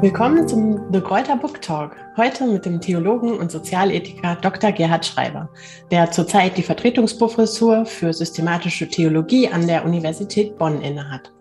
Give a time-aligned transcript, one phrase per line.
[0.00, 1.96] Willkommen zum The Kräuter Book Talk.
[2.16, 4.70] Heute mit dem Theologen und Sozialethiker Dr.
[4.70, 5.48] Gerhard Schreiber,
[5.90, 11.32] der zurzeit die Vertretungsprofessur für systematische Theologie an der Universität Bonn innehat.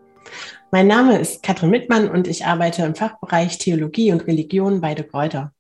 [0.72, 5.04] Mein Name ist Katrin Mittmann und ich arbeite im Fachbereich Theologie und Religion bei The
[5.04, 5.52] Kräuter.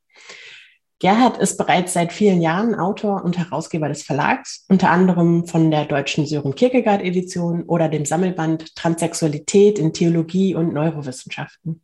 [0.99, 5.85] Gerhard ist bereits seit vielen Jahren Autor und Herausgeber des Verlags, unter anderem von der
[5.85, 11.83] deutschen Sören Kierkegaard Edition oder dem Sammelband Transsexualität in Theologie und Neurowissenschaften.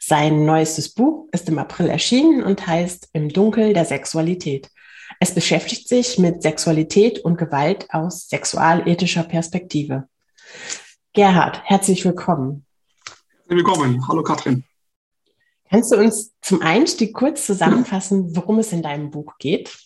[0.00, 4.70] Sein neuestes Buch ist im April erschienen und heißt Im Dunkel der Sexualität.
[5.20, 10.08] Es beschäftigt sich mit Sexualität und Gewalt aus sexualethischer Perspektive.
[11.12, 12.64] Gerhard, herzlich willkommen.
[13.46, 14.08] Willkommen.
[14.08, 14.64] Hallo Katrin.
[15.70, 19.76] Kannst du uns zum Einstieg kurz zusammenfassen, worum es in deinem Buch geht?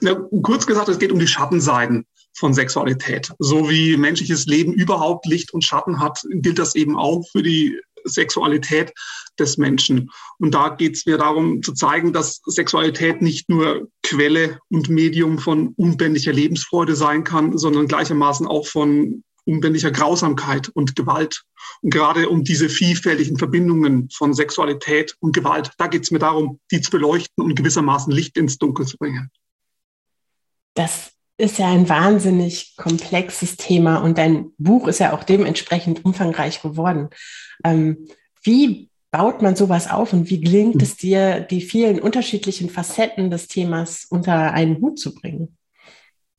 [0.00, 3.32] Ja, kurz gesagt, es geht um die Schattenseiten von Sexualität.
[3.38, 7.78] So wie menschliches Leben überhaupt Licht und Schatten hat, gilt das eben auch für die
[8.04, 8.92] Sexualität
[9.38, 10.10] des Menschen.
[10.38, 15.38] Und da geht es mir darum zu zeigen, dass Sexualität nicht nur Quelle und Medium
[15.38, 21.42] von unbändiger Lebensfreude sein kann, sondern gleichermaßen auch von unbändiger Grausamkeit und Gewalt.
[21.80, 26.60] Und gerade um diese vielfältigen Verbindungen von Sexualität und Gewalt, da geht es mir darum,
[26.70, 29.30] die zu beleuchten und gewissermaßen Licht ins Dunkel zu bringen.
[30.74, 36.62] Das ist ja ein wahnsinnig komplexes Thema und dein Buch ist ja auch dementsprechend umfangreich
[36.62, 37.08] geworden.
[37.64, 38.08] Ähm,
[38.42, 43.48] wie baut man sowas auf und wie gelingt es dir, die vielen unterschiedlichen Facetten des
[43.48, 45.56] Themas unter einen Hut zu bringen?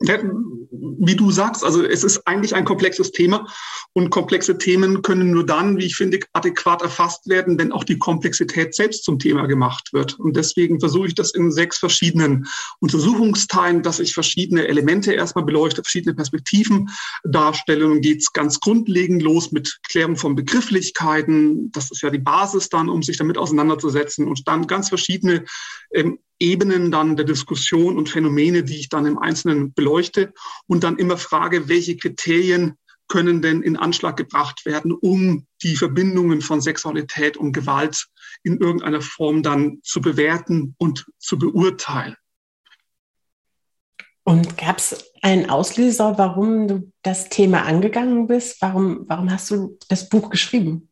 [0.03, 3.47] Wie du sagst, also es ist eigentlich ein komplexes Thema
[3.93, 7.97] und komplexe Themen können nur dann, wie ich finde, adäquat erfasst werden, wenn auch die
[7.97, 10.19] Komplexität selbst zum Thema gemacht wird.
[10.19, 12.47] Und deswegen versuche ich das in sechs verschiedenen
[12.79, 16.89] Untersuchungsteilen, dass ich verschiedene Elemente erstmal beleuchte, verschiedene Perspektiven
[17.23, 17.87] darstelle.
[17.87, 21.71] Und geht es ganz grundlegend los mit Klärung von Begrifflichkeiten.
[21.71, 25.45] Das ist ja die Basis dann, um sich damit auseinanderzusetzen und dann ganz verschiedene
[25.93, 30.33] ähm, Ebenen dann der Diskussion und Phänomene, die ich dann im Einzelnen beleuchte
[30.67, 32.77] und dann immer frage, welche Kriterien
[33.07, 38.07] können denn in Anschlag gebracht werden, um die Verbindungen von Sexualität und Gewalt
[38.43, 42.15] in irgendeiner Form dann zu bewerten und zu beurteilen.
[44.25, 48.61] Und gab es einen Auslöser, warum du das Thema angegangen bist?
[48.61, 50.89] Warum, warum hast du das Buch geschrieben?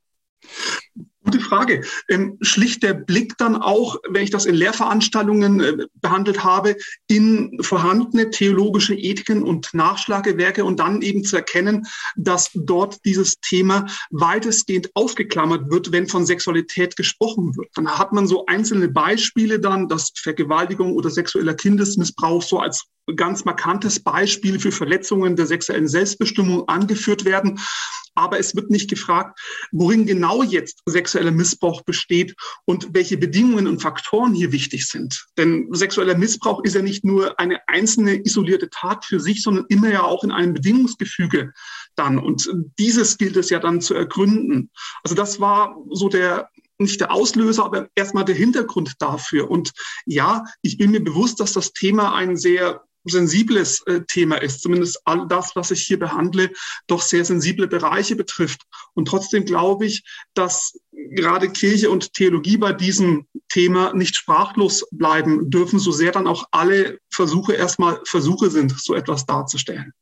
[1.23, 1.83] Gute Frage.
[2.09, 6.75] Ähm, schlicht der Blick dann auch, wenn ich das in Lehrveranstaltungen äh, behandelt habe,
[7.07, 13.85] in vorhandene theologische Ethiken und Nachschlagewerke und dann eben zu erkennen, dass dort dieses Thema
[14.09, 17.69] weitestgehend ausgeklammert wird, wenn von Sexualität gesprochen wird.
[17.75, 23.45] Dann hat man so einzelne Beispiele dann, dass Vergewaltigung oder sexueller Kindesmissbrauch so als ganz
[23.45, 27.59] markantes Beispiel für Verletzungen der sexuellen Selbstbestimmung angeführt werden
[28.15, 29.39] aber es wird nicht gefragt,
[29.71, 30.81] worin genau jetzt
[31.11, 32.35] sexueller Missbrauch besteht
[32.65, 35.25] und welche Bedingungen und Faktoren hier wichtig sind.
[35.37, 39.89] Denn sexueller Missbrauch ist ja nicht nur eine einzelne isolierte Tat für sich, sondern immer
[39.89, 41.53] ja auch in einem Bedingungsgefüge
[41.95, 42.17] dann.
[42.17, 42.49] Und
[42.79, 44.71] dieses gilt es ja dann zu ergründen.
[45.03, 49.51] Also das war so der nicht der Auslöser, aber erstmal der Hintergrund dafür.
[49.51, 49.71] Und
[50.07, 55.01] ja, ich bin mir bewusst, dass das Thema ein sehr sensibles äh, Thema ist, zumindest
[55.05, 56.51] all das, was ich hier behandle,
[56.87, 58.61] doch sehr sensible Bereiche betrifft.
[58.93, 60.03] Und trotzdem glaube ich,
[60.33, 66.27] dass gerade Kirche und Theologie bei diesem Thema nicht sprachlos bleiben dürfen, so sehr dann
[66.27, 69.93] auch alle Versuche erstmal Versuche sind, so etwas darzustellen.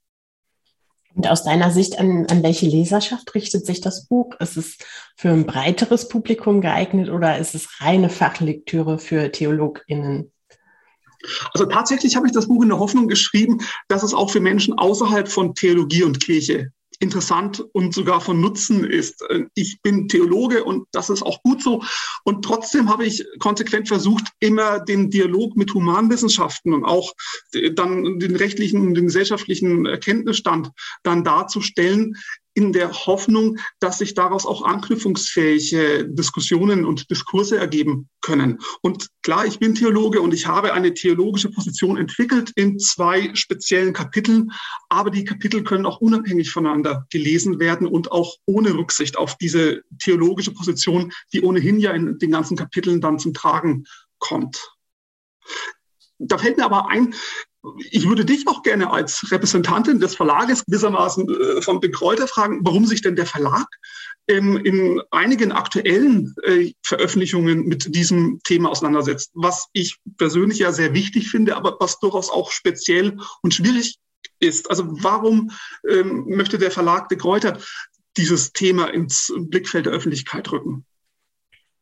[1.16, 4.36] Und aus deiner Sicht, an, an welche Leserschaft richtet sich das Buch?
[4.40, 4.78] Ist es
[5.18, 10.32] für ein breiteres Publikum geeignet oder ist es reine Fachlektüre für TheologInnen?
[11.54, 14.74] Also tatsächlich habe ich das Buch in der Hoffnung geschrieben, dass es auch für Menschen
[14.74, 19.24] außerhalb von Theologie und Kirche interessant und sogar von Nutzen ist.
[19.56, 21.82] Ich bin Theologe und das ist auch gut so.
[22.26, 27.14] Und trotzdem habe ich konsequent versucht, immer den Dialog mit Humanwissenschaften und auch
[27.74, 30.72] dann den rechtlichen und den gesellschaftlichen Erkenntnisstand
[31.04, 32.16] dann darzustellen,
[32.60, 38.60] in der Hoffnung, dass sich daraus auch anknüpfungsfähige Diskussionen und Diskurse ergeben können.
[38.82, 43.94] Und klar, ich bin Theologe und ich habe eine theologische Position entwickelt in zwei speziellen
[43.94, 44.52] Kapiteln,
[44.90, 49.82] aber die Kapitel können auch unabhängig voneinander gelesen werden und auch ohne Rücksicht auf diese
[49.98, 53.86] theologische Position, die ohnehin ja in den ganzen Kapiteln dann zum Tragen
[54.18, 54.70] kommt.
[56.20, 57.16] Da fällt mir aber ein,
[57.92, 62.60] ich würde dich auch gerne als Repräsentantin des Verlages gewissermaßen äh, von De Kräuter fragen,
[62.64, 63.68] warum sich denn der Verlag
[64.28, 70.94] ähm, in einigen aktuellen äh, Veröffentlichungen mit diesem Thema auseinandersetzt, was ich persönlich ja sehr
[70.94, 73.98] wichtig finde, aber was durchaus auch speziell und schwierig
[74.40, 74.70] ist.
[74.70, 75.52] Also warum
[75.88, 77.60] ähm, möchte der Verlag De Kräuter
[78.16, 80.86] dieses Thema ins Blickfeld der Öffentlichkeit rücken?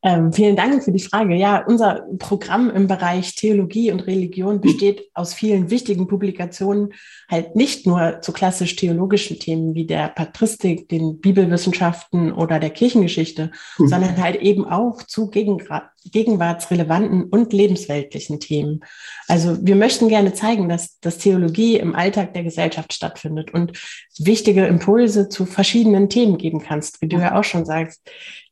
[0.04, 1.36] Ähm, vielen Dank für die Frage.
[1.36, 6.94] Ja, unser Programm im Bereich Theologie und Religion besteht aus vielen wichtigen Publikationen,
[7.28, 13.52] halt nicht nur zu klassisch theologischen Themen wie der Patristik, den Bibelwissenschaften oder der Kirchengeschichte,
[13.80, 13.88] mhm.
[13.88, 18.82] sondern halt eben auch zu gegenwartsrelevanten und lebensweltlichen Themen.
[19.28, 23.74] Also wir möchten gerne zeigen, dass, dass Theologie im Alltag der Gesellschaft stattfindet und
[24.20, 28.08] wichtige Impulse zu verschiedenen Themen geben kannst, wie du ja auch schon sagst.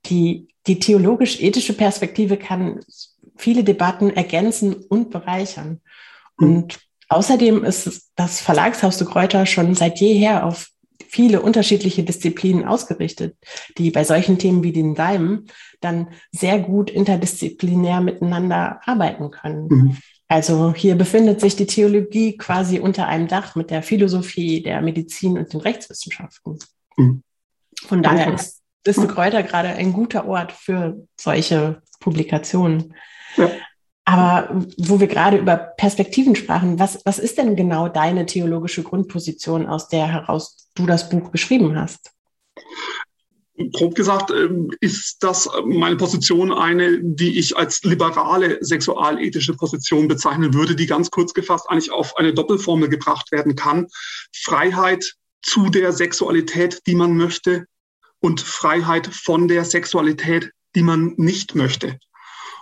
[0.07, 2.79] Die die theologisch-ethische Perspektive kann
[3.37, 5.81] viele Debatten ergänzen und bereichern.
[6.37, 6.47] Mhm.
[6.47, 6.79] Und
[7.09, 10.69] außerdem ist das Verlagshaus de Kräuter schon seit jeher auf
[11.07, 13.37] viele unterschiedliche Disziplinen ausgerichtet,
[13.77, 15.47] die bei solchen Themen wie den Daimen
[15.79, 19.67] dann sehr gut interdisziplinär miteinander arbeiten können.
[19.69, 19.97] Mhm.
[20.27, 25.37] Also hier befindet sich die Theologie quasi unter einem Dach mit der Philosophie, der Medizin
[25.37, 26.57] und den Rechtswissenschaften.
[26.97, 27.23] Mhm.
[27.87, 32.93] Von daher ist Liste Kräuter gerade ein guter Ort für solche Publikationen.
[33.35, 33.49] Ja.
[34.05, 39.65] Aber wo wir gerade über Perspektiven sprachen, was, was ist denn genau deine theologische Grundposition,
[39.65, 42.11] aus der heraus du das Buch geschrieben hast?
[43.71, 50.53] Grob gesagt ähm, ist das meine Position eine, die ich als liberale sexualethische Position bezeichnen
[50.53, 53.87] würde, die ganz kurz gefasst eigentlich auf eine Doppelformel gebracht werden kann.
[54.33, 57.65] Freiheit zu der Sexualität, die man möchte,
[58.25, 61.99] und Freiheit von der Sexualität, die man nicht möchte.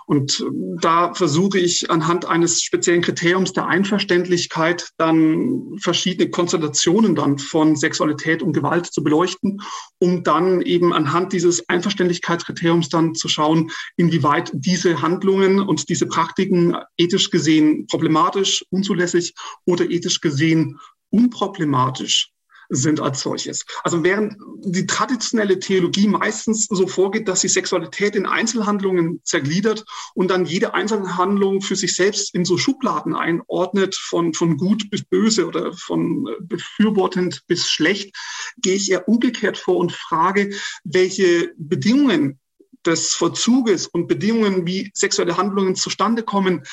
[0.06, 0.44] Und äh,
[0.82, 8.42] da versuche ich anhand eines speziellen Kriteriums der Einverständlichkeit dann verschiedene Konstellationen dann von Sexualität
[8.42, 9.62] und Gewalt zu beleuchten,
[9.98, 16.76] um dann eben anhand dieses Einverständlichkeitskriteriums dann zu schauen, inwieweit diese Handlungen und diese Praktiken
[16.98, 19.32] ethisch gesehen problematisch, unzulässig
[19.64, 20.78] oder ethisch gesehen
[21.08, 22.33] unproblematisch
[22.68, 23.64] sind als solches.
[23.82, 29.84] Also während die traditionelle Theologie meistens so vorgeht, dass sie Sexualität in Einzelhandlungen zergliedert
[30.14, 35.04] und dann jede Einzelhandlung für sich selbst in so Schubladen einordnet, von, von gut bis
[35.04, 38.14] böse oder von befürwortend bis schlecht,
[38.58, 42.38] gehe ich eher umgekehrt vor und frage, welche Bedingungen
[42.84, 46.64] des Verzuges und Bedingungen, wie sexuelle Handlungen zustande kommen,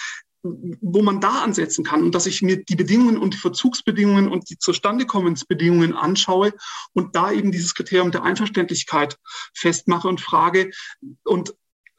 [0.43, 4.49] wo man da ansetzen kann und dass ich mir die Bedingungen und die Verzugsbedingungen und
[4.49, 6.53] die Zustandekommensbedingungen anschaue
[6.93, 9.17] und da eben dieses Kriterium der Einverständlichkeit
[9.53, 10.71] festmache und frage
[11.23, 11.53] und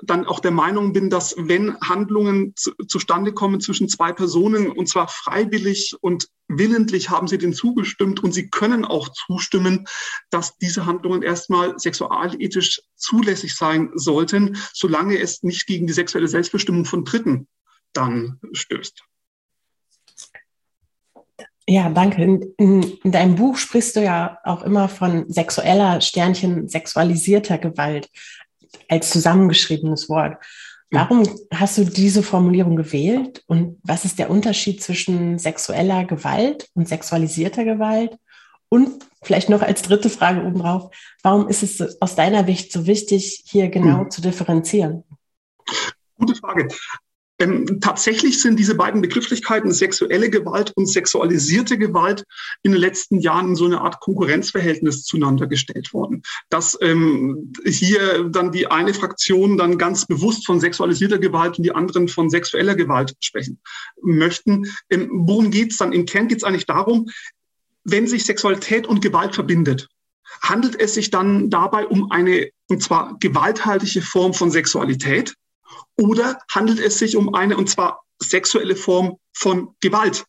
[0.04, 4.88] dann auch der Meinung bin, dass wenn Handlungen zu, zustande kommen zwischen zwei Personen und
[4.88, 9.86] zwar freiwillig und willentlich haben sie den zugestimmt und sie können auch zustimmen,
[10.30, 16.84] dass diese Handlungen erstmal sexualethisch zulässig sein sollten, solange es nicht gegen die sexuelle Selbstbestimmung
[16.84, 17.46] von Dritten
[17.92, 19.04] dann stößt.
[21.68, 22.22] Ja, danke.
[22.22, 28.10] In, in, in, deinem Buch sprichst du ja auch immer von sexueller Sternchen, sexualisierter Gewalt
[28.88, 30.42] als zusammengeschriebenes Wort.
[30.90, 36.86] Warum hast du diese Formulierung gewählt und was ist der Unterschied zwischen sexueller Gewalt und
[36.86, 38.18] sexualisierter Gewalt?
[38.68, 43.42] Und vielleicht noch als dritte Frage obendrauf, warum ist es aus deiner Sicht so wichtig,
[43.46, 44.10] hier genau mhm.
[44.10, 45.04] zu differenzieren?
[46.18, 46.68] Gute Frage.
[47.42, 52.22] Ähm, tatsächlich sind diese beiden Begrifflichkeiten sexuelle Gewalt und sexualisierte Gewalt
[52.62, 56.22] in den letzten Jahren in so eine Art Konkurrenzverhältnis zueinander gestellt worden.
[56.50, 61.74] Dass ähm, hier dann die eine Fraktion dann ganz bewusst von sexualisierter Gewalt und die
[61.74, 63.58] anderen von sexueller Gewalt sprechen
[64.00, 64.66] möchten.
[64.88, 65.92] Ähm, worum geht's dann?
[65.92, 67.10] Im Kern geht's eigentlich darum,
[67.82, 69.88] wenn sich Sexualität und Gewalt verbindet,
[70.42, 75.34] handelt es sich dann dabei um eine, und zwar gewalthaltige Form von Sexualität,
[75.96, 80.24] oder handelt es sich um eine, und zwar sexuelle Form von Gewalt?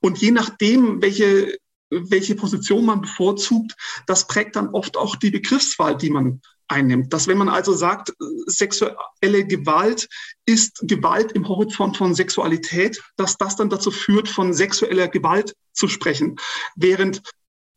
[0.00, 1.58] Und je nachdem, welche,
[1.90, 3.74] welche Position man bevorzugt,
[4.06, 7.12] das prägt dann oft auch die Begriffswahl, die man einnimmt.
[7.12, 8.12] Dass wenn man also sagt,
[8.46, 10.08] sexuelle Gewalt
[10.46, 15.88] ist Gewalt im Horizont von Sexualität, dass das dann dazu führt, von sexueller Gewalt zu
[15.88, 16.36] sprechen.
[16.76, 17.22] Während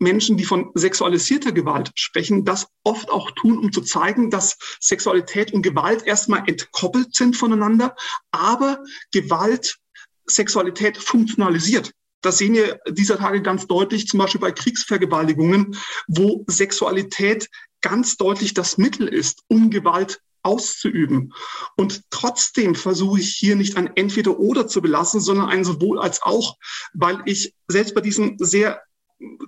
[0.03, 5.53] Menschen, die von sexualisierter Gewalt sprechen, das oft auch tun, um zu zeigen, dass Sexualität
[5.53, 7.95] und Gewalt erstmal entkoppelt sind voneinander,
[8.31, 9.77] aber Gewalt
[10.25, 11.91] Sexualität funktionalisiert.
[12.21, 17.49] Das sehen wir dieser Tage ganz deutlich, zum Beispiel bei Kriegsvergewaltigungen, wo Sexualität
[17.81, 21.33] ganz deutlich das Mittel ist, um Gewalt auszuüben.
[21.75, 26.57] Und trotzdem versuche ich hier nicht ein Entweder-Oder zu belassen, sondern ein sowohl als auch,
[26.93, 28.81] weil ich selbst bei diesen sehr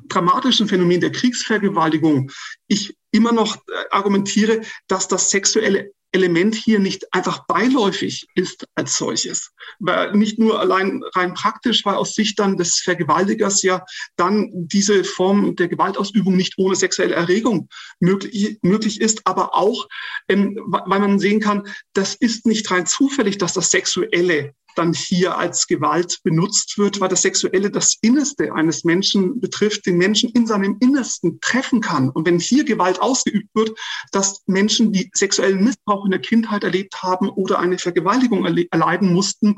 [0.07, 2.31] dramatischen Phänomen der Kriegsvergewaltigung
[2.67, 3.59] ich immer noch äh,
[3.91, 9.51] argumentiere, dass das sexuelle Element hier nicht einfach beiläufig ist als solches.
[9.79, 15.03] Weil nicht nur allein rein praktisch, weil aus Sicht dann des Vergewaltigers ja dann diese
[15.03, 17.67] Form der Gewaltausübung nicht ohne sexuelle Erregung
[17.99, 19.87] möglich, möglich ist, aber auch,
[20.29, 25.37] ähm, weil man sehen kann, das ist nicht rein zufällig, dass das Sexuelle dann hier
[25.37, 30.45] als Gewalt benutzt wird, weil das Sexuelle das Innerste eines Menschen betrifft, den Menschen in
[30.47, 32.09] seinem Innersten treffen kann.
[32.09, 33.77] Und wenn hier Gewalt ausgeübt wird,
[34.11, 39.55] dass Menschen, die sexuellen Missbrauch in der Kindheit erlebt haben oder eine Vergewaltigung erleiden mussten,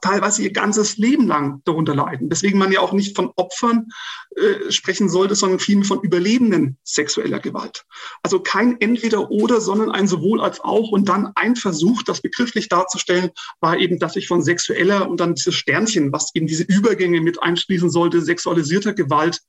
[0.00, 2.28] teilweise ihr ganzes Leben lang darunter leiden.
[2.28, 3.88] Deswegen man ja auch nicht von Opfern
[4.36, 7.84] äh, sprechen sollte, sondern vielmehr von Überlebenden sexueller Gewalt.
[8.22, 10.90] Also kein Entweder-Oder, sondern ein sowohl als auch.
[10.90, 15.34] Und dann ein Versuch, das begrifflich darzustellen, war eben, dass ich von sexueller und dann
[15.34, 19.40] dieses Sternchen, was eben diese Übergänge mit einschließen sollte, sexualisierter Gewalt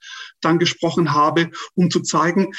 [0.41, 2.53] dann gesprochen habe, um zu zeigen,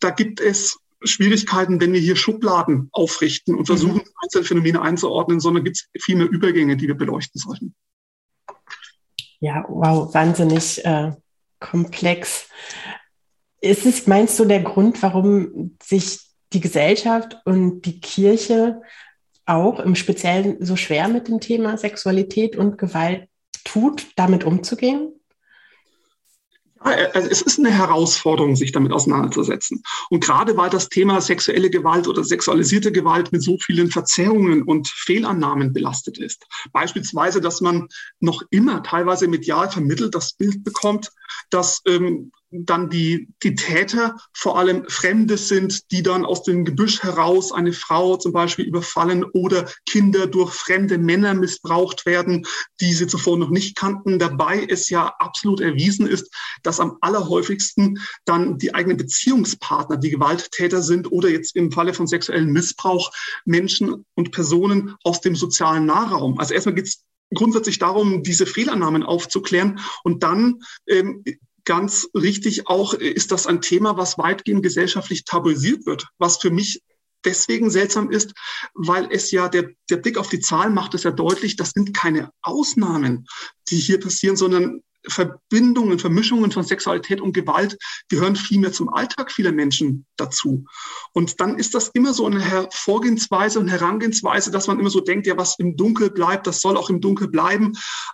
[0.00, 4.12] da gibt es Schwierigkeiten, wenn wir hier Schubladen aufrichten und versuchen, mhm.
[4.22, 7.74] einzelne Phänomene einzuordnen, sondern gibt es viel mehr Übergänge, die wir beleuchten sollten.
[9.40, 11.12] Ja, wow, wahnsinnig äh,
[11.60, 12.48] komplex.
[13.60, 16.20] Ist es, meinst du, der Grund, warum sich
[16.52, 18.82] die Gesellschaft und die Kirche
[19.46, 23.28] auch im Speziellen so schwer mit dem Thema Sexualität und Gewalt
[23.64, 25.17] tut, damit umzugehen?
[26.80, 29.82] Also es ist eine Herausforderung, sich damit auseinanderzusetzen.
[30.10, 34.88] Und gerade weil das Thema sexuelle Gewalt oder sexualisierte Gewalt mit so vielen Verzerrungen und
[34.88, 36.46] Fehlannahmen belastet ist.
[36.72, 37.88] Beispielsweise, dass man
[38.20, 41.10] noch immer teilweise medial vermittelt das Bild bekommt,
[41.50, 47.02] dass ähm, dann die, die Täter vor allem Fremde sind, die dann aus dem Gebüsch
[47.02, 52.46] heraus eine Frau zum Beispiel überfallen oder Kinder durch fremde Männer missbraucht werden,
[52.80, 54.18] die sie zuvor noch nicht kannten.
[54.18, 60.82] Dabei es ja absolut erwiesen ist, dass am allerhäufigsten dann die eigenen Beziehungspartner die Gewalttäter
[60.82, 63.12] sind oder jetzt im Falle von sexuellem Missbrauch
[63.44, 66.38] Menschen und Personen aus dem sozialen Nahraum.
[66.38, 71.22] Also erstmal geht es grundsätzlich darum, diese Fehlannahmen aufzuklären und dann ähm,
[71.68, 76.82] ganz richtig auch ist das ein Thema, was weitgehend gesellschaftlich tabuisiert wird, was für mich
[77.26, 78.32] deswegen seltsam ist,
[78.72, 81.94] weil es ja der, der Blick auf die Zahlen macht es ja deutlich, das sind
[81.94, 83.26] keine Ausnahmen,
[83.68, 89.52] die hier passieren, sondern Verbindungen, Vermischungen von Sexualität und Gewalt gehören vielmehr zum Alltag vieler
[89.52, 90.64] Menschen dazu.
[91.12, 95.26] Und dann ist das immer so eine Vorgehensweise und Herangehensweise, dass man immer so denkt,
[95.26, 97.72] ja, was im Dunkel bleibt, das soll auch im Dunkel bleiben.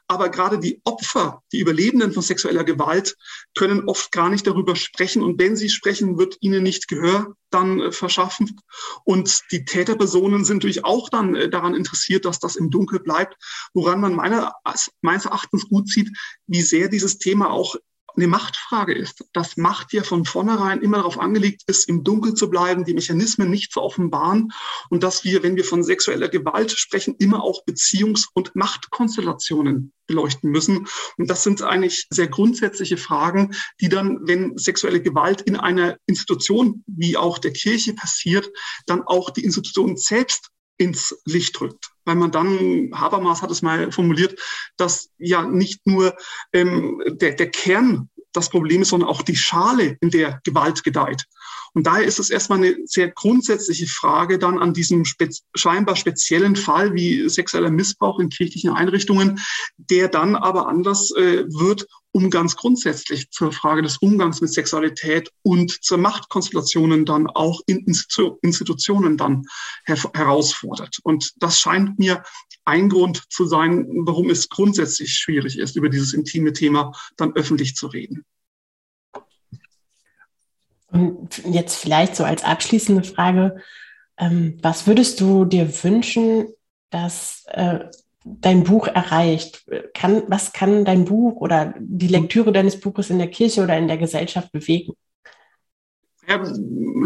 [0.09, 3.17] Aber gerade die Opfer, die Überlebenden von sexueller Gewalt,
[3.57, 5.23] können oft gar nicht darüber sprechen.
[5.23, 8.61] Und wenn sie sprechen, wird ihnen nicht Gehör dann äh, verschaffen.
[9.05, 13.37] Und die Täterpersonen sind natürlich auch dann äh, daran interessiert, dass das im Dunkel bleibt,
[13.73, 14.55] woran man meiner,
[15.01, 16.11] meines Erachtens gut sieht,
[16.47, 17.77] wie sehr dieses Thema auch
[18.17, 22.49] eine Machtfrage ist, dass Macht ja von vornherein immer darauf angelegt ist, im Dunkel zu
[22.49, 24.53] bleiben, die Mechanismen nicht zu offenbaren
[24.91, 30.51] und dass wir, wenn wir von sexueller Gewalt sprechen, immer auch Beziehungs- und Machtkonstellationen beleuchten
[30.51, 30.87] müssen.
[31.17, 36.85] Und das sind eigentlich sehr grundsätzliche Fragen, die dann, wenn sexuelle Gewalt in einer Institution
[36.87, 38.51] wie auch der Kirche passiert,
[38.87, 41.91] dann auch die Institution selbst ins Licht rückt.
[42.05, 44.39] Weil man dann, Habermas hat es mal formuliert,
[44.77, 46.15] dass ja nicht nur
[46.53, 51.25] ähm, der, der Kern das Problem ist, sondern auch die Schale, in der Gewalt gedeiht.
[51.73, 56.57] Und daher ist es erstmal eine sehr grundsätzliche Frage dann an diesem spez scheinbar speziellen
[56.57, 59.41] Fall wie sexueller Missbrauch in kirchlichen Einrichtungen,
[59.77, 65.33] der dann aber anders äh, wird, um ganz grundsätzlich zur Frage des Umgangs mit Sexualität
[65.43, 69.47] und zur Machtkonstellationen dann auch in Institu Institutionen dann
[69.85, 71.01] her herausfordert.
[71.03, 72.23] Und das scheint mir
[72.65, 77.75] ein Grund zu sein, warum es grundsätzlich schwierig ist, über dieses intime Thema dann öffentlich
[77.75, 78.25] zu reden.
[80.87, 83.61] Und jetzt vielleicht so als abschließende Frage,
[84.19, 86.47] ähm, was würdest du dir wünschen,
[86.91, 87.87] dass äh,
[88.25, 89.65] dein Buch erreicht?
[89.93, 93.89] Kann, was kann dein Buch oder die Lektüre deines Buches in der Kirche oder in
[93.89, 94.95] der Gesellschaft bewegen?
[96.29, 96.43] Ja,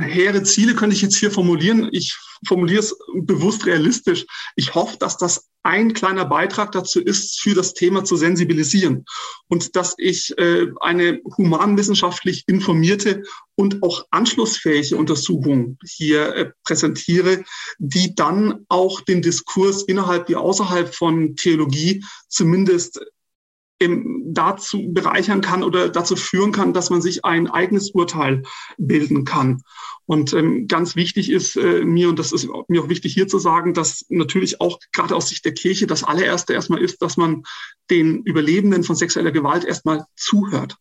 [0.01, 1.89] hehre Ziele könnte ich jetzt hier formulieren.
[1.93, 4.27] Ich formuliere es bewusst realistisch.
[4.55, 9.05] Ich hoffe, dass das ein kleiner Beitrag dazu ist, für das Thema zu sensibilisieren
[9.49, 13.25] und dass ich äh, eine humanwissenschaftlich informierte
[13.57, 17.45] und auch anschlussfähige Untersuchung hier äh, präsentiere,
[17.79, 23.01] die dann auch den Diskurs innerhalb wie außerhalb von Theologie zumindest
[23.81, 28.43] dazu bereichern kann oder dazu führen kann, dass man sich ein eigenes Urteil
[28.77, 29.63] bilden kann.
[30.07, 33.39] Und ähm, ganz wichtig ist äh, mir, und das ist mir auch wichtig hier zu
[33.39, 37.43] sagen, dass natürlich auch gerade aus Sicht der Kirche das allererste erstmal ist, dass man
[37.91, 40.77] den Überlebenden von sexueller Gewalt erstmal zuhört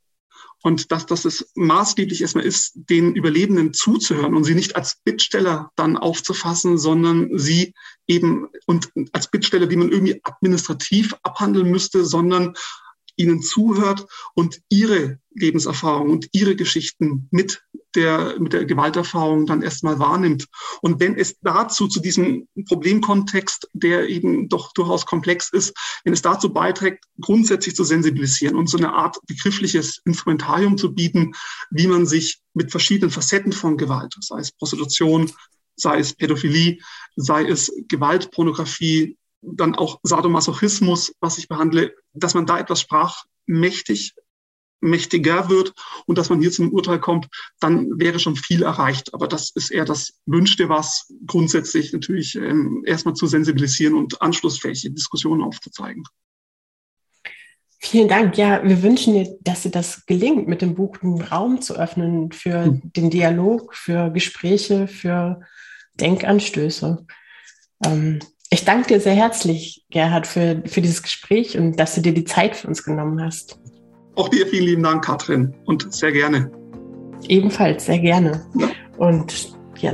[0.64, 5.72] Und dass, dass es maßgeblich erstmal ist, den Überlebenden zuzuhören und sie nicht als Bittsteller
[5.76, 7.74] dann aufzufassen, sondern sie
[8.08, 12.56] eben und als Bittsteller, die man irgendwie administrativ abhandeln müsste, sondern
[13.18, 17.62] ihnen zuhört und ihre Lebenserfahrung und ihre Geschichten mit
[17.96, 20.48] der, mit der Gewalterfahrung dann erstmal wahrnimmt.
[20.82, 26.22] Und wenn es dazu, zu diesem Problemkontext, der eben doch durchaus komplex ist, wenn es
[26.22, 31.34] dazu beiträgt, grundsätzlich zu sensibilisieren und so eine Art begriffliches Instrumentarium zu bieten,
[31.72, 35.32] wie man sich mit verschiedenen Facetten von Gewalt, sei es Prostitution,
[35.76, 36.80] sei es Pädophilie,
[37.16, 44.16] sei es Gewaltpornografie, dann auch Sadomasochismus, was ich behandle, dass man da etwas sprachmächtig
[44.80, 45.74] mächtiger wird
[46.06, 47.28] und dass man hier zum Urteil kommt,
[47.60, 49.14] dann wäre schon viel erreicht.
[49.14, 54.92] Aber das ist eher das Wünschte, was grundsätzlich natürlich ähm, erstmal zu sensibilisieren und anschlussfähige
[54.92, 56.04] Diskussionen aufzuzeigen.
[57.80, 58.38] Vielen Dank.
[58.38, 62.32] Ja, wir wünschen dir, dass dir das gelingt, mit dem Buch einen Raum zu öffnen
[62.32, 62.82] für hm.
[62.84, 65.42] den Dialog, für Gespräche, für
[65.96, 67.06] Denkanstöße.
[67.86, 72.14] Ähm, ich danke dir sehr herzlich, Gerhard, für, für dieses Gespräch und dass du dir
[72.14, 73.60] die Zeit für uns genommen hast.
[74.16, 76.50] Auch dir vielen lieben Dank, Katrin, und sehr gerne.
[77.28, 78.46] Ebenfalls, sehr gerne.
[78.56, 78.70] Ja.
[78.98, 79.94] Und ja,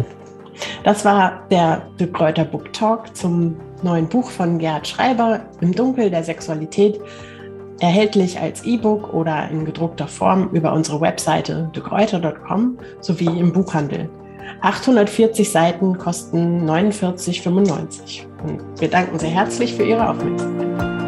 [0.84, 6.10] das war der De Kräuter Book Talk zum neuen Buch von Gerhard Schreiber, Im Dunkel
[6.10, 7.00] der Sexualität,
[7.80, 14.10] erhältlich als E-Book oder in gedruckter Form über unsere Webseite dekräuter.com sowie im Buchhandel.
[14.62, 18.26] 840 Seiten kosten 49,95.
[18.44, 21.03] Und wir danken sehr herzlich für Ihre Aufmerksamkeit.